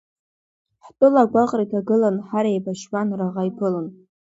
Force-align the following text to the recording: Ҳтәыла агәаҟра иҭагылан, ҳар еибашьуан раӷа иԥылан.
Ҳтәыла 0.85 1.21
агәаҟра 1.25 1.63
иҭагылан, 1.65 2.15
ҳар 2.27 2.45
еибашьуан 2.49 3.07
раӷа 3.19 3.43
иԥылан. 3.49 3.87